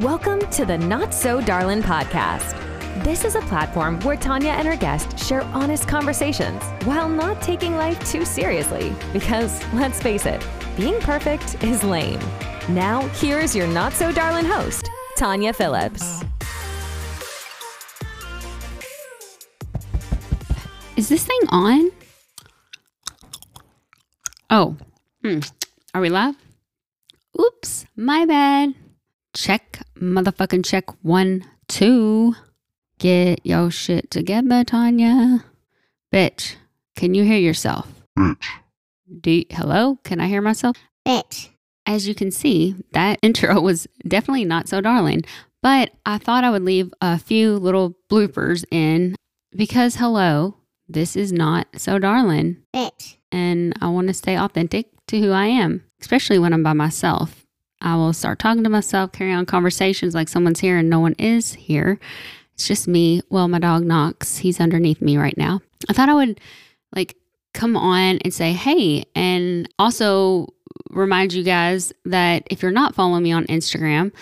[0.00, 2.54] Welcome to the Not So Darlin podcast.
[3.04, 7.76] This is a platform where Tanya and her guests share honest conversations while not taking
[7.76, 8.94] life too seriously.
[9.12, 10.42] Because let's face it,
[10.74, 12.18] being perfect is lame.
[12.70, 16.22] Now, here's your Not So Darlin host, Tanya Phillips.
[20.96, 21.90] Is this thing on?
[24.48, 24.78] Oh,
[25.22, 25.40] hmm.
[25.92, 26.36] Are we live?
[27.38, 28.74] Oops, my bad.
[29.34, 32.34] Check, motherfucking check one, two.
[32.98, 35.44] Get your shit together, Tanya.
[36.12, 36.56] Bitch,
[36.96, 37.86] can you hear yourself?
[38.18, 38.44] Bitch.
[39.20, 39.98] Do you, hello?
[40.04, 40.76] Can I hear myself?
[41.06, 41.50] Bitch.
[41.86, 45.22] As you can see, that intro was definitely not so darling,
[45.62, 49.16] but I thought I would leave a few little bloopers in
[49.56, 50.56] because, hello,
[50.88, 52.58] this is not so darling.
[52.74, 53.16] Bitch.
[53.32, 57.39] And I want to stay authentic to who I am, especially when I'm by myself.
[57.80, 61.14] I will start talking to myself, carry on conversations like someone's here and no one
[61.18, 61.98] is here.
[62.54, 63.22] It's just me.
[63.30, 64.38] Well, my dog Knox.
[64.38, 65.60] he's underneath me right now.
[65.88, 66.40] I thought I would
[66.94, 67.16] like
[67.54, 70.48] come on and say, hey, and also
[70.90, 74.12] remind you guys that if you're not following me on Instagram,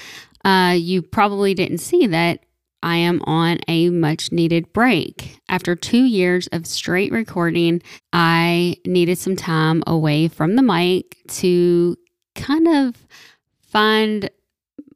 [0.44, 2.40] uh, you probably didn't see that
[2.82, 5.40] I am on a much needed break.
[5.48, 11.96] After two years of straight recording, I needed some time away from the mic to
[12.34, 13.06] kind of
[13.68, 14.30] find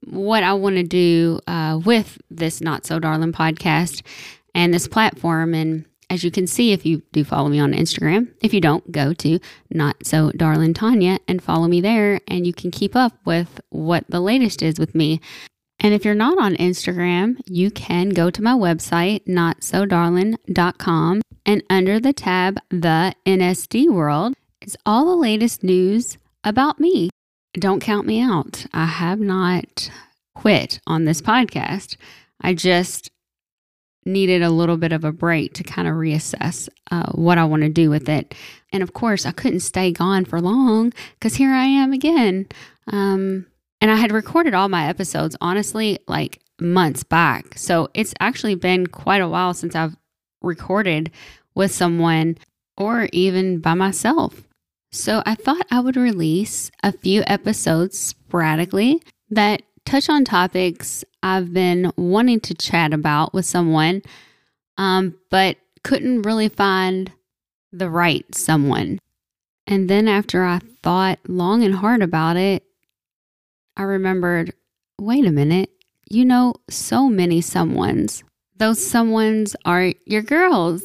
[0.05, 4.03] what I want to do uh, with this Not So Darling podcast
[4.55, 5.55] and this platform.
[5.55, 8.91] And as you can see, if you do follow me on Instagram, if you don't,
[8.93, 9.39] go to
[9.71, 14.05] Not So Darling Tanya and follow me there, and you can keep up with what
[14.09, 15.21] the latest is with me.
[15.79, 21.99] And if you're not on Instagram, you can go to my website, notsodarling.com, and under
[21.99, 27.11] the tab The NSD World is all the latest news about me.
[27.55, 28.67] Don't count me out.
[28.73, 29.91] I have not
[30.35, 31.97] quit on this podcast.
[32.41, 33.11] I just
[34.05, 37.63] needed a little bit of a break to kind of reassess uh, what I want
[37.63, 38.35] to do with it.
[38.73, 42.49] And of course, I couldn't stay gone for long because here I am again.
[42.89, 43.47] Um,
[43.81, 47.59] and I had recorded all my episodes, honestly, like months back.
[47.59, 49.97] So it's actually been quite a while since I've
[50.41, 51.11] recorded
[51.55, 52.39] with someone
[52.77, 54.43] or even by myself.
[54.93, 61.53] So I thought I would release a few episodes sporadically that touch on topics I've
[61.55, 64.03] been wanting to chat about with someone,
[64.77, 67.11] um, but couldn't really find
[67.73, 68.99] the right someone.
[69.67, 72.63] And then after I thought long and hard about it,
[73.77, 74.53] I remembered
[74.99, 75.71] wait a minute,
[76.11, 78.23] you know so many someones.
[78.57, 80.83] Those someones are your girls,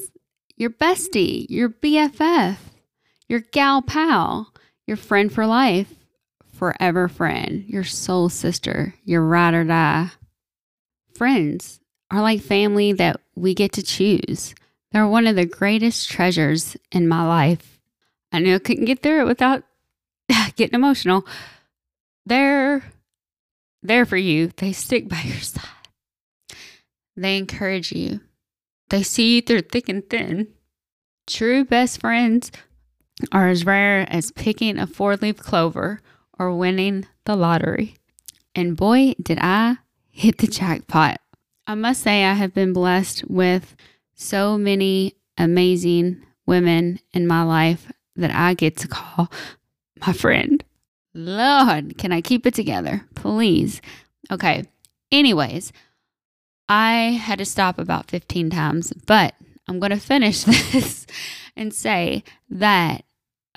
[0.56, 2.58] your bestie, your BFF,
[3.28, 4.54] your gal pal,
[4.86, 5.94] your friend for life,
[6.54, 10.10] forever friend, your soul sister, your ride or die.
[11.14, 11.80] Friends
[12.10, 14.56] are like family that we get to choose.
[14.92, 17.80] They're one of the greatest treasures in my life.
[18.32, 19.64] I knew I couldn't get through it without
[20.56, 21.26] getting emotional.
[22.26, 22.84] They're
[23.84, 24.52] there for you.
[24.58, 25.64] They stick by your side.
[27.16, 28.22] They encourage you.
[28.90, 30.48] They see you through thick and thin.
[31.26, 32.52] True best friends
[33.32, 36.02] are as rare as picking a four leaf clover
[36.38, 37.96] or winning the lottery.
[38.56, 39.78] And boy, did I
[40.18, 41.22] hit the jackpot.
[41.68, 43.76] I must say, I have been blessed with
[44.16, 49.32] so many amazing women in my life that I get to call
[50.06, 50.64] my friend.
[51.14, 53.06] Lord, can I keep it together?
[53.14, 53.80] Please.
[54.32, 54.66] Okay.
[55.12, 55.72] Anyways,
[56.68, 59.36] I had to stop about 15 times, but
[59.68, 61.06] I'm going to finish this
[61.56, 63.04] and say that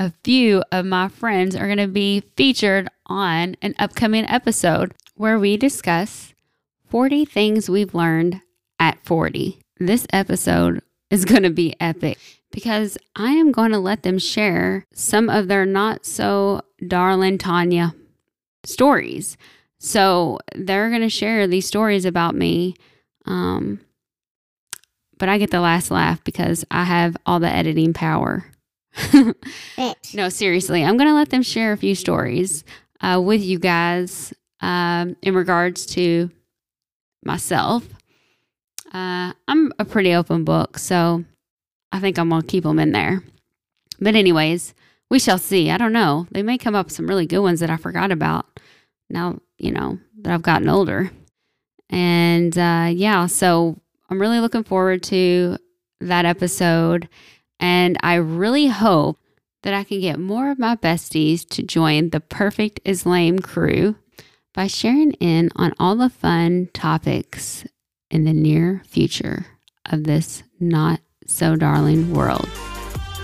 [0.00, 5.38] a few of my friends are going to be featured on an upcoming episode where
[5.38, 6.32] we discuss
[6.88, 8.40] 40 things we've learned
[8.78, 9.60] at 40.
[9.78, 12.18] This episode is going to be epic
[12.50, 17.94] because I am going to let them share some of their not so darling Tanya
[18.64, 19.36] stories.
[19.78, 22.74] So they're going to share these stories about me.
[23.26, 23.80] Um,
[25.18, 28.46] but I get the last laugh because I have all the editing power.
[30.14, 32.64] No, seriously, I'm going to let them share a few stories
[33.00, 36.30] uh, with you guys um, in regards to
[37.24, 37.86] myself.
[38.92, 41.24] Uh, I'm a pretty open book, so
[41.92, 43.22] I think I'm going to keep them in there.
[44.00, 44.74] But, anyways,
[45.10, 45.70] we shall see.
[45.70, 46.26] I don't know.
[46.30, 48.60] They may come up with some really good ones that I forgot about
[49.08, 51.10] now, you know, that I've gotten older.
[51.88, 55.58] And uh, yeah, so I'm really looking forward to
[56.00, 57.08] that episode.
[57.60, 59.18] And I really hope
[59.62, 63.96] that I can get more of my besties to join the Perfect Is Lame crew
[64.54, 67.66] by sharing in on all the fun topics
[68.10, 69.46] in the near future
[69.90, 72.48] of this not so darling world.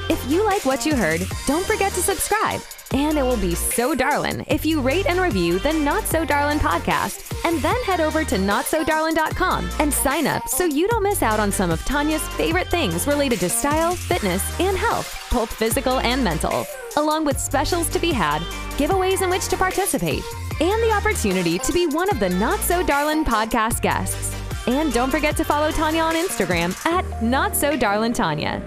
[0.09, 2.61] If you like what you heard, don't forget to subscribe.
[2.97, 6.59] And it will be so darling if you rate and review the Not So Darling
[6.59, 11.39] podcast and then head over to notsodarling.com and sign up so you don't miss out
[11.39, 16.25] on some of Tanya's favorite things related to style, fitness, and health, both physical and
[16.25, 16.67] mental,
[16.97, 18.41] along with specials to be had,
[18.79, 20.25] giveaways in which to participate,
[20.63, 24.35] and the opportunity to be one of the Not So Darling podcast guests.
[24.67, 28.63] And don't forget to follow Tanya on Instagram at Not So Darling Tanya.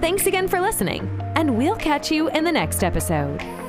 [0.00, 1.06] Thanks again for listening,
[1.36, 3.63] and we'll catch you in the next episode.